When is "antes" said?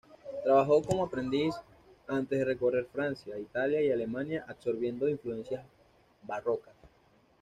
2.07-2.39